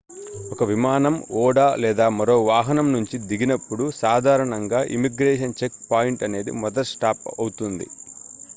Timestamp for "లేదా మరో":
1.77-2.37